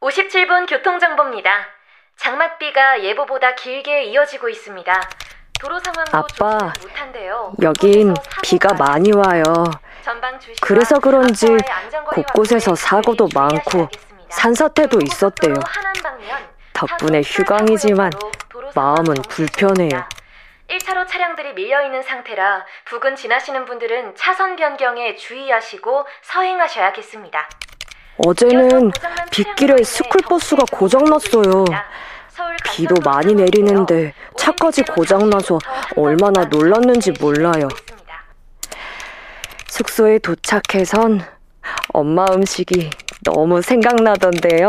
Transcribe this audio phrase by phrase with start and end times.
[0.00, 1.50] 57분 교통정보입니다.
[2.16, 5.00] 장맛비가 예보보다 길게 이어지고 있습니다.
[5.60, 7.52] 도로 상황도 아빠, 못한데요.
[7.62, 9.42] 여긴 비가 많이 와요.
[10.60, 11.56] 그래서 그런지
[12.12, 13.28] 곳곳에서 사고도.
[13.34, 13.88] 많고
[14.30, 15.54] 산사태도 있었대요.
[16.72, 18.10] 덕분에 휴강이지만
[18.74, 20.06] 마음은 불편해요.
[20.68, 27.48] 1차로 차량들이 밀려 있는 상태라 부근 지나시는 분들은 차선 변경에 주의하시고 서행하셔야겠습니다.
[28.18, 28.90] 어제는
[29.30, 31.64] 빗길에 스쿨버스가 고장났어요.
[32.64, 35.58] 비도 많이 내리는데 차까지 고장나서
[35.96, 37.68] 얼마나 놀랐는지 몰라요.
[39.68, 41.20] 숙소에 도착해선
[41.92, 42.90] 엄마 음식이
[43.22, 44.66] 너무 생각나던데요.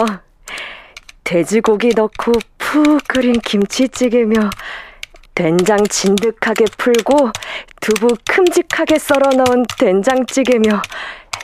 [1.24, 4.50] 돼지고기 넣고 푹 끓인 김치찌개며
[5.34, 7.32] 된장 진득하게 풀고
[7.80, 10.82] 두부 큼직하게 썰어 넣은 된장찌개며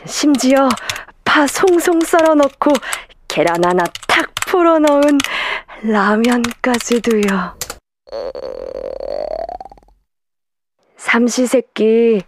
[0.06, 0.70] 심지어
[1.26, 2.72] 파 송송 썰어 넣고
[3.28, 5.18] 계란 하나 탁 풀어 넣은
[5.84, 7.58] 라면까지도요.
[10.96, 12.22] 삼시세끼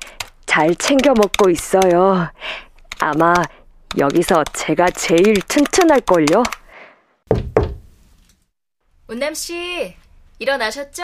[0.46, 2.30] 잘 챙겨 먹고 있어요.
[3.00, 3.34] 아마
[3.98, 6.44] 여기서 제가 제일 튼튼할걸요?
[9.08, 9.96] 운남 씨,
[10.40, 11.04] 일어나셨죠?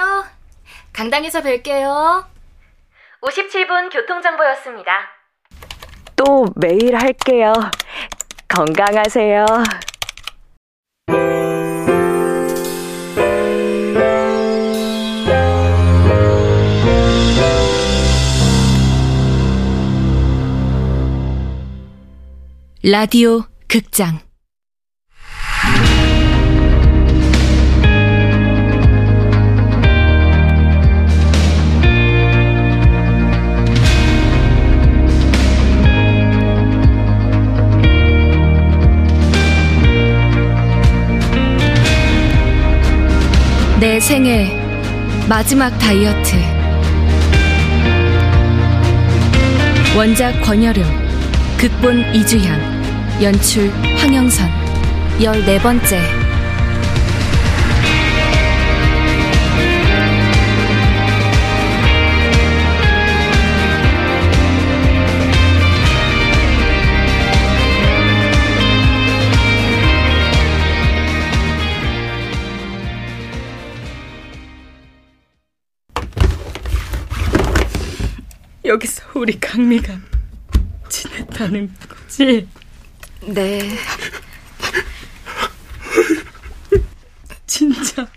[0.92, 2.25] 강당에서 뵐게요.
[3.22, 4.92] 57분 교통정보였습니다.
[6.26, 7.52] 또 매일 할게요.
[8.48, 9.46] 건강하세요.
[22.86, 24.20] 라디오 극장
[44.14, 44.56] 생애
[45.28, 46.36] 마지막 다이어트.
[49.97, 50.84] 원작 권여름
[51.57, 54.47] 극본 이주향 연출 황영선.
[55.19, 56.22] 열네 번째
[78.73, 80.00] 여기서 우리 강미가
[80.89, 82.47] 지냈다는 거지?
[83.22, 83.78] 네.
[87.45, 88.07] 진짜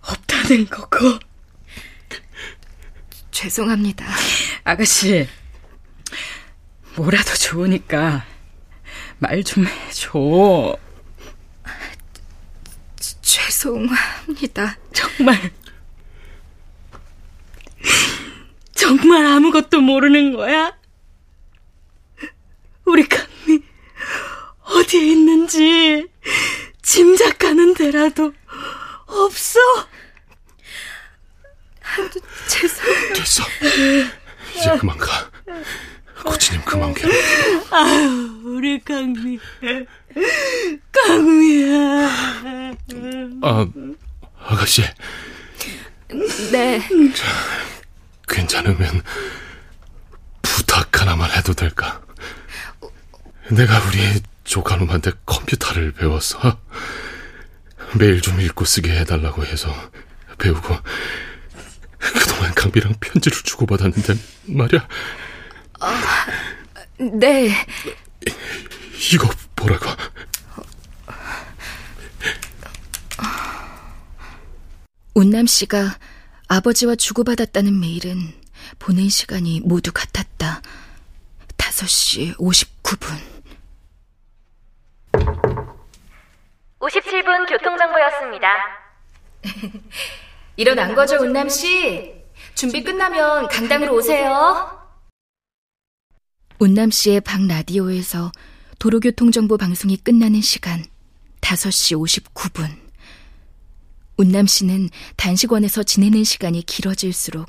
[0.00, 1.18] 없다는 거고?
[3.30, 4.06] 죄송합니다.
[4.64, 5.28] 아가씨
[6.96, 8.24] 뭐라도 좋으니까
[9.18, 10.78] 말 좀 해줘.
[13.20, 14.78] 죄송합니다.
[14.94, 15.52] 정말
[18.86, 20.76] 정말 아무것도 모르는 거야?
[22.84, 23.60] 우리 강미
[24.62, 26.06] 어디에 있는지
[26.82, 28.32] 짐작하는 데라도
[29.06, 29.58] 없어?
[32.48, 33.42] 죄송 됐어.
[34.56, 35.30] 이제 그만 가.
[36.24, 37.12] 코치님 그만 괴롭.
[37.72, 39.38] 아유 우리 강미
[40.92, 42.08] 강미야
[43.42, 43.66] 아,
[44.44, 44.82] 아가씨
[46.52, 46.80] 네
[48.28, 49.02] 괜찮으면
[50.42, 52.00] 부탁 하나만 해도 될까?
[53.50, 56.58] 내가 우리 조카놈한테 컴퓨터를 배웠어.
[57.98, 59.72] 매일 좀 읽고 쓰게 해달라고 해서
[60.38, 60.76] 배우고
[61.98, 64.14] 그동안 강비랑 편지를 주고받았는데
[64.46, 64.88] 말이야.
[66.98, 67.66] 네.
[69.12, 69.86] 이거 보라고.
[75.14, 75.98] 운남 씨가
[76.48, 78.32] 아버지와 주고받았다는 메일은
[78.78, 80.62] 보낸 시간이 모두 같았다.
[81.58, 83.18] 5시 59분.
[86.78, 88.48] 57분 교통정보였습니다.
[90.56, 92.14] 일어난 거죠, 운남 씨?
[92.54, 94.86] 준비 끝나면 강당으로 오세요.
[96.58, 98.32] 운남 씨의 방 라디오에서
[98.78, 100.84] 도로교통정보 방송이 끝나는 시간
[101.40, 102.85] 5시 59분.
[104.16, 107.48] 운남 씨는 단식원에서 지내는 시간이 길어질수록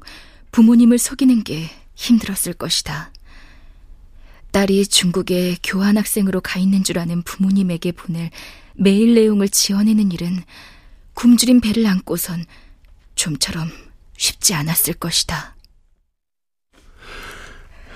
[0.51, 3.11] 부모님을 속이는 게 힘들었을 것이다.
[4.51, 8.29] 딸이 중국에 교환학생으로 가 있는 줄 아는 부모님에게 보낼
[8.75, 10.43] 메일 내용을 지어내는 일은
[11.13, 12.45] 굶주린 배를 안고선
[13.15, 13.71] 좀처럼
[14.17, 15.55] 쉽지 않았을 것이다.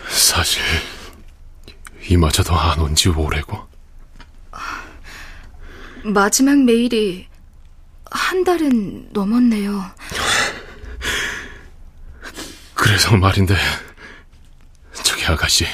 [0.10, 0.62] 사실
[2.10, 3.70] 이마저도 안 온 지 오래고.
[6.04, 7.28] 마지막 메일이
[8.12, 9.90] 한 달은 넘었네요.
[12.74, 13.56] 그래서 말인데,
[15.04, 15.66] 저기 아가씨.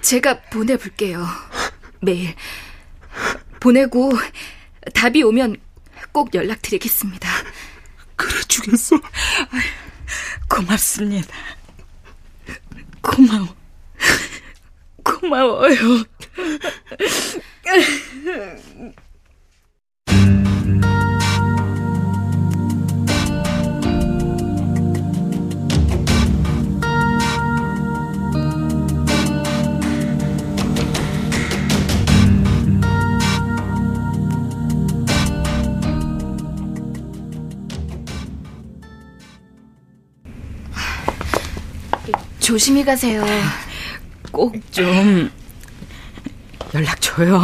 [0.00, 1.26] 제가 보내볼게요.
[2.00, 2.34] 메일.
[3.58, 4.12] 보내고
[4.94, 5.56] 답이 오면
[6.12, 7.28] 꼭 연락드리겠습니다.
[8.16, 9.00] 그래 주겠어.
[10.48, 11.34] 고맙습니다.
[13.00, 13.56] 고마워.
[15.02, 16.04] 고마워요.
[42.54, 43.24] 조심히 가세요.
[44.30, 45.28] 꼭 좀
[46.72, 47.40] 연락 줘요.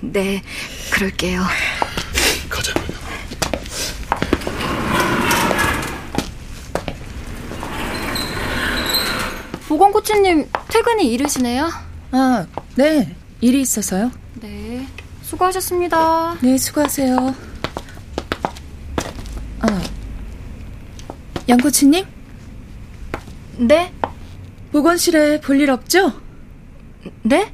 [0.00, 0.42] 네,
[0.90, 1.42] 그럴게요.
[2.48, 2.72] 가자.
[9.68, 11.70] 보건 코치님 퇴근이 이르시네요?
[12.12, 12.46] 아,
[12.76, 13.14] 네.
[13.42, 14.10] 일이 있어서요.
[14.40, 14.86] 네.
[15.22, 16.38] 수고하셨습니다.
[16.40, 17.34] 네, 수고하세요.
[19.60, 19.82] 아,
[21.50, 22.06] 양 코치님?
[23.58, 23.92] 네?
[24.72, 26.12] 보건실에 볼 일 없죠?
[27.22, 27.52] 네?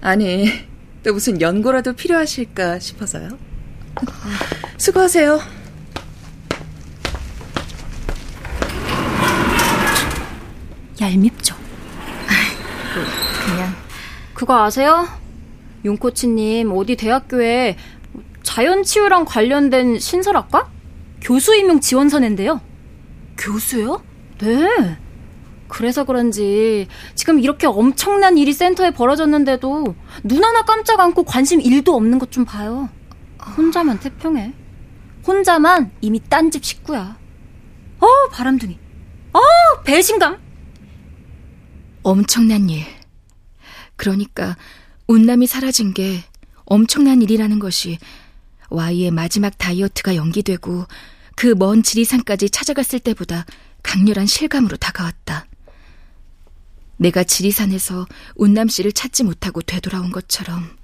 [0.00, 0.48] 아니,
[1.02, 3.30] 또 무슨 연고라도 필요하실까 싶어서요.
[4.78, 5.40] 수고하세요.
[11.00, 11.54] 얄밉죠?
[13.44, 13.74] 그냥
[14.34, 15.06] 그거 아세요?
[15.84, 17.76] 윤코치님 어디 대학교에
[18.42, 20.70] 자연치유랑 관련된 신설학과?
[21.20, 22.60] 교수 임용 지원서낸데요.
[23.36, 24.02] 교수요?
[24.38, 24.96] 네.
[25.68, 32.18] 그래서 그런지 지금 이렇게 엄청난 일이 센터에 벌어졌는데도 눈 하나 깜짝 않고 관심 1도 없는
[32.18, 32.88] 것 좀 봐요.
[33.56, 34.52] 혼자만 태평해.
[35.26, 37.18] 혼자만 이미 딴 집 식구야.
[38.00, 38.78] 어, 바람둥이.
[39.32, 39.40] 어,
[39.84, 40.38] 배신감.
[42.02, 42.84] 엄청난 일.
[43.96, 44.56] 그러니까
[45.06, 46.22] 운남이 사라진 게
[46.64, 47.98] 엄청난 일이라는 것이
[48.68, 50.84] Y의 마지막 다이어트가 연기되고
[51.36, 53.44] 그 먼 지리산까지 찾아갔을 때보다
[53.82, 55.46] 강렬한 실감으로 다가왔다.
[56.96, 60.76] 내가 지리산에서 운남 씨를 찾지 못하고 되돌아온 것처럼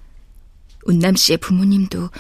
[0.85, 2.11] 운남 씨의 부모님도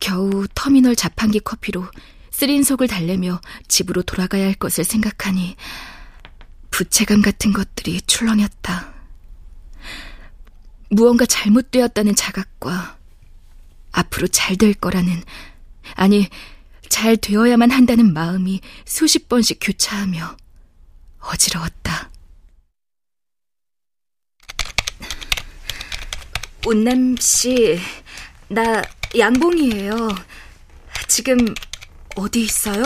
[0.00, 1.86] 겨우 터미널 자판기 커피로
[2.30, 5.56] 쓰린 속을 달래며 집으로 돌아가야 할 것을 생각하니
[6.70, 8.92] 부채감 같은 것들이 출렁였다.
[10.90, 12.98] 무언가 잘못되었다는 자각과
[13.92, 15.22] 앞으로 잘 될 거라는,
[15.94, 16.28] 아니,
[16.88, 20.36] 잘 되어야만 한다는 마음이 수십 번씩 교차하며
[21.20, 22.11] 어지러웠다.
[26.64, 27.76] 온남 씨,
[28.48, 28.82] 나
[29.18, 30.08] 양봉이에요.
[31.08, 31.36] 지금
[32.14, 32.84] 어디 있어요?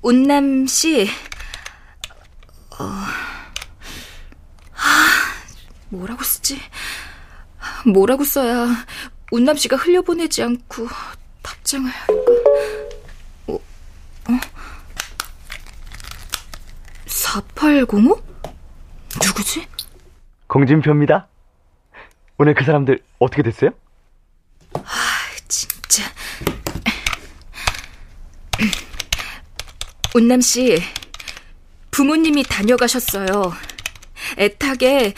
[0.00, 1.06] 온남 씨,
[2.78, 2.84] 어,
[4.74, 5.34] 아,
[5.90, 6.58] 뭐라고 쓰지?
[7.86, 8.68] 뭐라고 써야
[9.30, 10.88] 온남 씨가 흘려보내지 않고
[11.42, 12.14] 답장을 할까?
[13.48, 14.40] 어, 어?
[17.62, 18.20] 4805?
[19.24, 19.66] 누구지?
[20.48, 21.28] 공진표입니다.
[22.36, 23.70] 오늘 그 사람들 어떻게 됐어요?
[24.74, 24.82] 아,
[25.46, 26.02] 진짜.
[30.16, 30.76] 온남 씨,
[31.92, 33.52] 부모님이 다녀가셨어요.
[34.38, 35.14] 애타게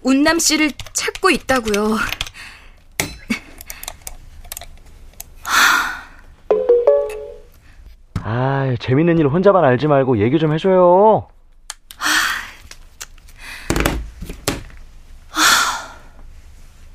[0.00, 1.98] 운남 씨를 찾고 있다고요.
[8.22, 11.28] 아, 재밌는 일 혼자만 알지 말고 얘기 좀 해줘요.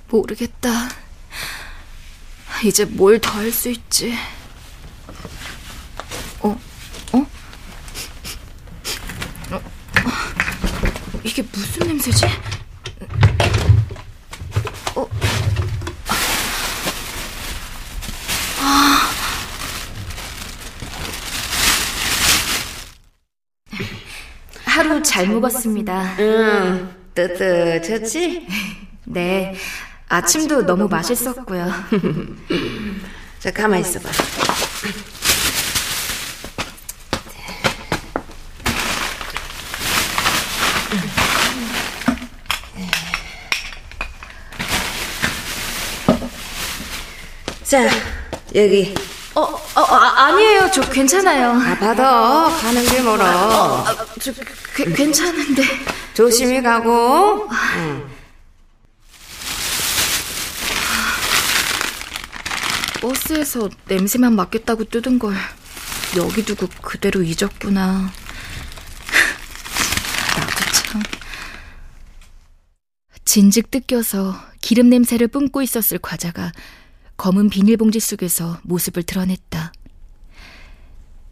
[0.10, 0.90] 모르겠다.
[2.64, 4.14] 이제 뭘 더 할 수 있지?
[6.42, 6.50] 어?
[7.14, 7.18] 어?
[9.52, 9.62] 어?
[11.24, 12.26] 이게 무슨 냄새지?
[14.96, 15.08] 어?
[18.62, 19.10] 아.
[24.66, 26.16] 하루 잘 먹었습니다.
[26.20, 28.48] 응, 뜨뜻했지?
[29.06, 29.56] 네,
[30.10, 31.72] 아침도 너무 맛있었고요.
[33.40, 34.10] 자, 가만히 있어봐.
[47.64, 47.88] 자,
[48.56, 48.96] 여기.
[49.36, 50.72] 어, 어, 아, 아니에요.
[50.74, 51.52] 저 괜찮아요.
[51.52, 52.50] 아, 받아.
[52.62, 53.86] 가는 게 멀어.
[54.20, 54.34] 저,
[54.74, 55.64] 그, 괜찮은데.
[56.16, 57.48] 조심히 가고.
[57.78, 58.19] 응.
[63.00, 65.34] 버스에서 냄새만 맡겠다고 뜯은 걸
[66.18, 68.12] 여기 두고 그대로 잊었구나.
[70.38, 71.04] 나도 참.
[73.26, 76.52] 진즉 뜯겨서 기름 냄새를 뿜고 있었을 과자가
[77.18, 79.74] 검은 비닐봉지 속에서 모습을 드러냈다.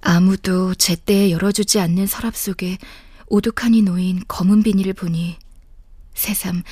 [0.01, 2.77] 아무도 제때에 열어주지 않는 서랍 속에
[3.27, 5.37] 오독하니 놓인 검은 비닐을 보니
[6.13, 6.63] 새삼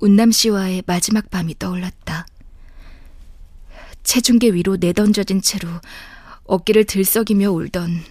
[0.00, 2.26] 운남 씨와의 마지막 밤이 떠올랐다.
[4.04, 5.68] 체중계 위로 내던져진 채로
[6.44, 8.04] 어깨를 들썩이며 울던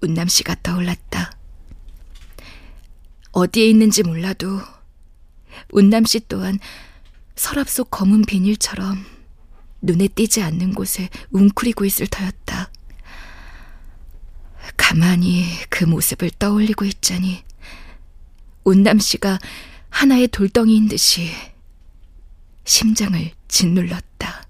[0.00, 1.32] 운남 씨가 떠올랐다.
[3.32, 4.60] 어디에 있는지 몰라도
[5.70, 6.58] 운남 씨 또한
[7.36, 9.04] 서랍 속 검은 비닐처럼
[9.82, 12.70] 눈에 띄지 않는 곳에 웅크리고 있을 터였다.
[14.76, 17.44] 가만히 그 모습을 떠올리고 있자니
[18.64, 19.38] 운남 씨가
[19.90, 21.30] 하나의 돌덩이인 듯이
[22.64, 24.47] 심장을 짓눌렀다.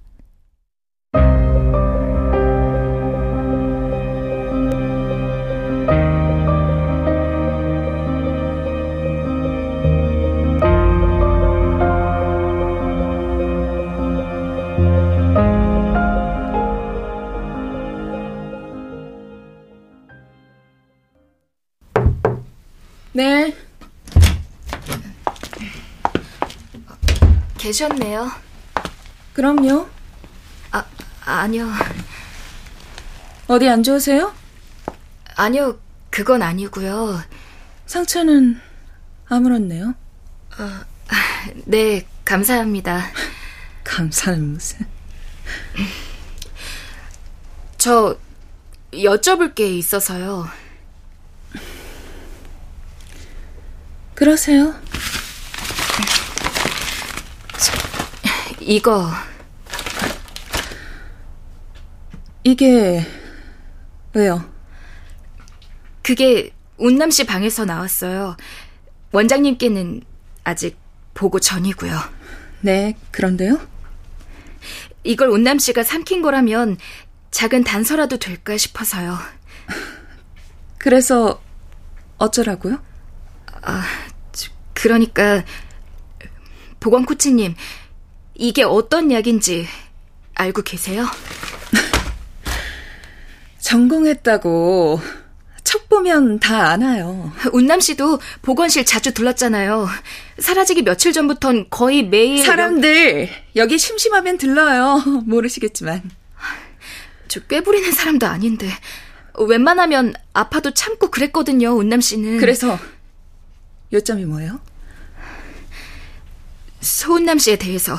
[27.79, 28.29] 계셨네요.
[29.35, 29.89] 그럼요.
[30.73, 30.85] 아,
[31.25, 31.71] 아니요.
[33.47, 34.35] 어디 안 좋으세요?
[35.37, 35.79] 아니요,
[36.11, 37.23] 그건 아니고요.
[37.87, 38.61] 상처는
[39.29, 39.95] 아물었네요.
[40.59, 40.81] 어,
[41.67, 43.13] 네, 감사합니다.
[43.85, 44.85] 감사는 무슨.
[47.79, 48.19] 저
[48.93, 50.49] 여쭤볼 게 있어서요.
[54.17, 54.75] 그러세요.
[58.69, 59.11] 이거
[62.45, 63.03] 이게
[64.13, 64.45] 왜요?
[66.03, 68.37] 그게 운남 씨 방에서 나왔어요.
[69.13, 70.03] 원장님께는
[70.45, 70.77] 아직
[71.15, 71.99] 보고 전이고요.
[72.61, 73.59] 네, 그런데요?
[75.03, 76.77] 이걸 운남 씨가 삼킨 거라면
[77.31, 79.17] 작은 단서라도 될까 싶어서요.
[80.77, 81.41] 그래서
[82.19, 82.83] 어쩌라고요?
[83.63, 83.83] 아,
[84.75, 85.43] 그러니까
[86.81, 87.55] 보건 코치님
[88.39, 89.67] 이게 어떤 약인지
[90.35, 91.05] 알고 계세요?
[93.59, 95.01] 전공했다고
[95.65, 97.33] 척 보면 다 아나요.
[97.53, 99.89] 운남 씨도 보건실 자주 들렀잖아요.
[100.39, 105.03] 사라지기 며칠 전부턴 거의 매일 사람들 여기 심심하면 들러요.
[105.27, 106.11] 모르시겠지만.
[107.27, 108.71] 저 꾀부리는 사람도 아닌데
[109.39, 111.73] 웬만하면 아파도 참고 그랬거든요.
[111.73, 112.39] 운남 씨는.
[112.39, 112.79] 그래서
[113.93, 114.61] 요점이 뭐예요?
[116.81, 117.97] 소은남 씨에 대해서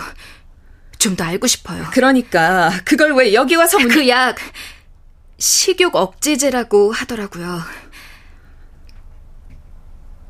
[1.00, 1.88] 좀 더 알고 싶어요.
[1.94, 3.88] 그러니까 그걸 왜 여기 와서 문...
[3.88, 4.38] 그약
[5.38, 7.62] 식욕 억제제라고 하더라고요.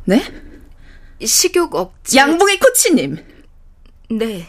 [0.05, 0.23] 네?
[1.25, 3.17] 식욕 억제 양봉이 코치님.
[4.11, 4.47] 네.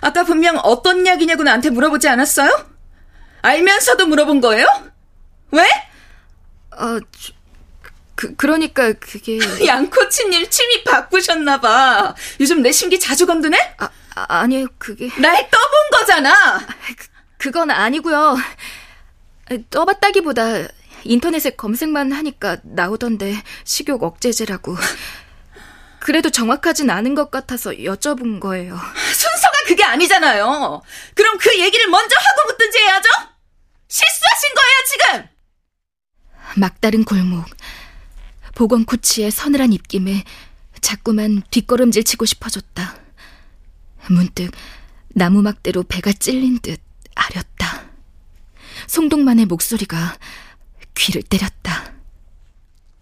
[0.00, 2.50] 아까 분명 어떤 약이냐고 나한테 물어보지 않았어요?
[3.42, 4.66] 알면서도 물어본 거예요?
[5.52, 5.62] 왜?
[6.72, 6.98] 어,
[8.24, 9.38] 그, 그러니까 그게.
[9.66, 12.14] 양 코치님 취미 바꾸셨나봐.
[12.40, 13.76] 요즘 내 심기 자주 건드네?
[13.78, 15.08] 아, 아 니요 그게.
[15.20, 16.58] 날 떠본 거잖아!
[16.58, 18.36] 그, 그건 아니고요.
[19.68, 20.68] 떠봤다기보다
[21.04, 24.74] 인터넷에 검색만 하니까 나오던데 식욕 억제제라고.
[26.00, 28.74] 그래도 정확하진 않은 것 같아서 여쭤본 거예요.
[28.74, 30.82] 순서가 그게 아니잖아요.
[31.14, 33.08] 그럼 그 얘기를 먼저 하고 묻든지 해야죠?
[33.88, 35.28] 실수하신 거예요, 지금!
[36.56, 37.44] 막다른 골목.
[38.54, 40.24] 보건 코치의 서늘한 입김에
[40.80, 42.96] 자꾸만 뒷걸음질 치고 싶어졌다.
[44.10, 44.50] 문득
[45.08, 46.80] 나무 막대로 배가 찔린 듯
[47.14, 47.84] 아렸다.
[48.86, 50.16] 송동만의 목소리가
[50.94, 51.92] 귀를 때렸다.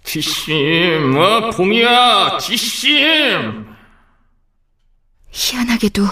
[0.04, 3.66] 지심, 어, 봉이야, 지심!
[5.30, 6.04] 희한하게도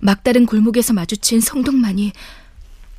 [0.00, 2.12] 막다른 골목에서 마주친 송동만이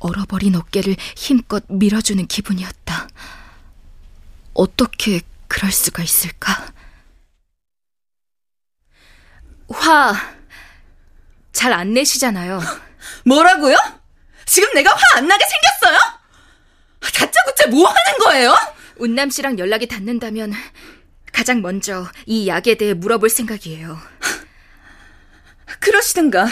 [0.00, 3.08] 얼어버린 어깨를 힘껏 밀어주는 기분이었다.
[4.52, 5.20] 어떻게
[5.54, 6.72] 그럴 수가 있을까?
[9.68, 10.14] 화,
[11.52, 12.60] 잘 안 내시잖아요.
[13.24, 13.76] 뭐라고요?
[14.46, 15.98] 지금 내가 화 안 나게 생겼어요?
[17.14, 18.54] 다짜고짜 뭐 하는 거예요?
[18.96, 20.52] 운남 씨랑 연락이 닿는다면
[21.32, 23.98] 가장 먼저 이 약에 대해 물어볼 생각이에요.
[25.80, 26.48] 그러시든가.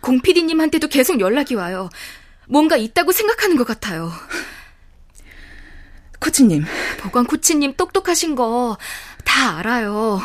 [0.00, 1.88] 공 PD님한테도 계속 연락이 와요.
[2.46, 4.12] 뭔가 있다고 생각하는 것 같아요.
[6.24, 6.64] 코치님.
[7.00, 10.22] 보건 코치님 똑똑하신 거다다 알아요.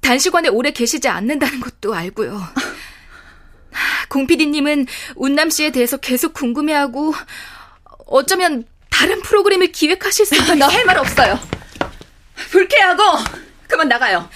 [0.00, 2.40] 단식원에 오래 계시지 않는다는 것도 알고요.
[4.08, 7.14] 공피디님은 운남 씨에 대해서 계속 궁금해하고
[8.06, 10.56] 어쩌면 다른 프로그램을 기획하실 수도 있어요.
[10.56, 11.38] 나할 말 없어요.
[12.50, 13.02] 불쾌하고
[13.68, 14.28] 그만 나가요.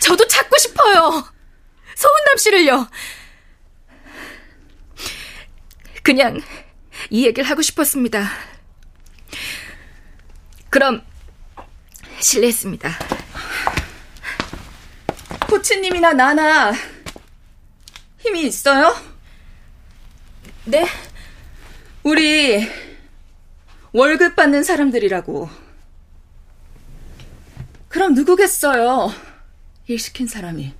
[0.00, 1.24] 저도 찾고 싶어요.
[1.94, 2.88] 서운남 씨를요.
[6.02, 6.40] 그냥
[7.10, 8.28] 이 얘기를 하고 싶었습니다.
[10.76, 11.00] 그럼
[12.20, 12.90] 실례했습니다.
[15.48, 16.74] 코치님이나 나나
[18.18, 18.94] 힘이 있어요?
[20.66, 20.86] 네?
[22.02, 22.70] 우리
[23.92, 25.48] 월급 받는 사람들이라고.
[27.88, 29.14] 그럼 누구겠어요?
[29.86, 30.74] 일 시킨 사람이.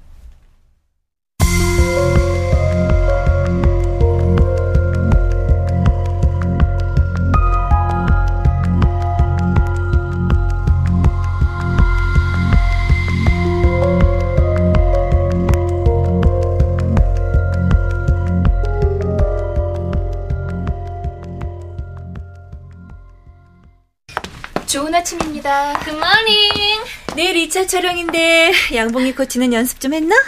[24.77, 25.73] 좋은 아침입니다.
[25.81, 26.85] 굿모닝.
[27.15, 30.15] 내일 2차 촬영인데 양봉이 코치는 연습 좀 했나?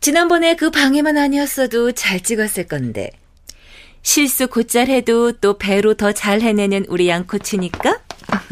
[0.00, 3.08] 지난번에 그 방해만 아니었어도 잘 찍었을 건데
[4.02, 8.00] 실수 곧잘 해도 또 배로 더 잘 해내는 우리 양 코치니까.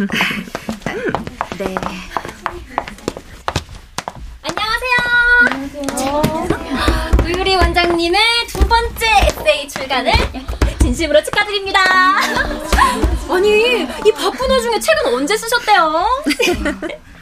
[1.58, 1.75] 네.
[4.40, 4.97] 안녕하세요.
[7.26, 8.18] 우유리 원장님의
[8.49, 10.12] 두 번째 에세이 출간을
[10.88, 11.80] 진심으로 축하드립니다.
[13.28, 16.07] 아니, 이 바쁜 와중에 책은 언제 쓰셨대요?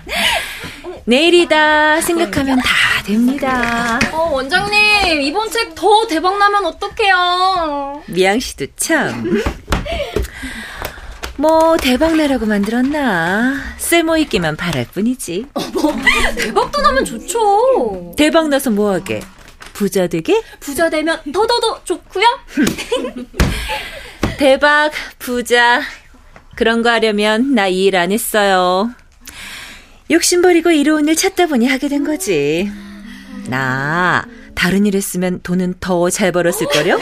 [1.04, 3.98] 내일이다 생각하면 다 됩니다.
[4.12, 8.02] 어, 원장님, 이번 책 더 대박 나면 어떡해요?
[8.06, 9.42] 미양 씨도 참.
[11.36, 15.46] 뭐 대박 나라고 만들었나 쓸모 있기만 바랄 뿐이지.
[15.54, 15.92] 어머,
[16.36, 18.14] 대박도 나면 좋죠.
[18.16, 19.22] 대박 나서 뭐하게?
[19.76, 20.40] 부자 되게?
[20.58, 22.24] 부자 되면 더더더 좋고요.
[24.38, 25.82] 대박, 부자.
[26.56, 28.90] 그런 거 하려면 나 이 일 안 했어요.
[30.10, 32.70] 욕심 버리고 이로운 일 찾다 보니 하게 된 거지.
[33.48, 36.98] 나 다른 일 했으면 돈은 더 잘 벌었을걸요?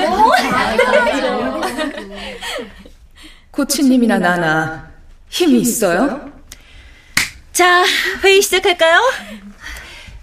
[3.52, 4.90] 코치님이나 나나
[5.28, 6.32] 힘이 있어요?
[7.52, 7.84] 자,
[8.24, 9.00] 회의 시작할까요?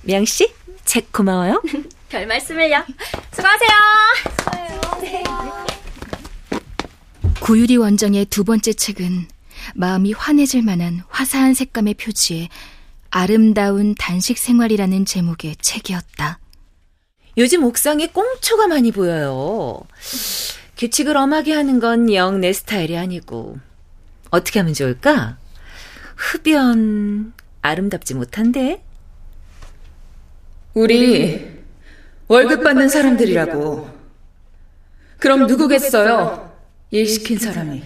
[0.01, 0.53] 미양 씨,
[0.91, 1.61] 책 고마워요.
[2.09, 2.83] 별 말씀을요.
[3.31, 3.69] 수고하세요.
[7.39, 9.29] 구유리 원장의 두 번째 책은
[9.75, 12.49] 마음이 환해질 만한 화사한 색감의 표지에
[13.09, 16.39] 아름다운 단식 생활이라는 제목의 책이었다.
[17.37, 19.79] 요즘 옥상에 꽁초가 많이 보여요.
[20.77, 23.59] 규칙을 엄하게 하는 건 영 내 스타일이 아니고.
[24.29, 25.37] 어떻게 하면 좋을까?
[26.17, 28.83] 흡연, 아름답지 못한데?
[30.73, 31.51] 우리
[32.27, 33.89] 월급 받는 사람들이라고.
[35.19, 36.51] 그럼 누구겠어요?
[36.91, 37.83] 일 시킨 사람이.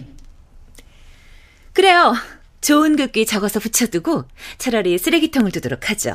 [1.74, 2.14] 그래요.
[2.62, 4.24] 좋은 글귀 적어서 붙여두고
[4.58, 6.14] 차라리 쓰레기통을 두도록 하죠.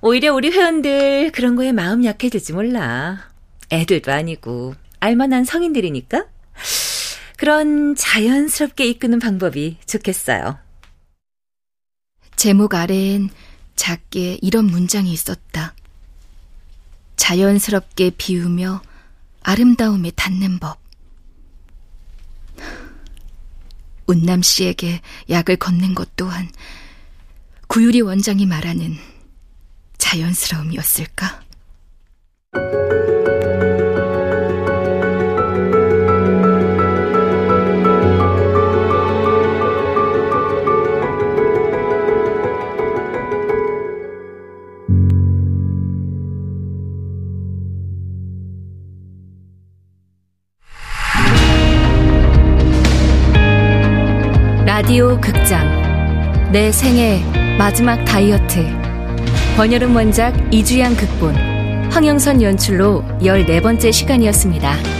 [0.00, 3.30] 오히려 우리 회원들 그런 거에 마음 약해질지 몰라.
[3.70, 6.26] 애들도 아니고 알만한 성인들이니까.
[7.36, 10.58] 그런 자연스럽게 이끄는 방법이 좋겠어요.
[12.36, 13.30] 제목 아래엔
[13.76, 15.74] 작게 이런 문장이 있었다.
[17.16, 18.82] 자연스럽게 비우며
[19.42, 20.80] 아름다움에 닿는 법.
[24.06, 26.50] 운남 씨에게 약을 건넨 것 또한
[27.68, 28.96] 구유리 원장이 말하는
[29.98, 31.42] 자연스러움이었을까?
[54.92, 56.52] 라디오 극장.
[56.52, 57.22] 내 생애
[57.56, 58.62] 마지막 다이어트.
[59.56, 61.34] 권여름 원작 이주양 극본.
[61.90, 64.91] 황영선 연출로 14번째 시간이었습니다.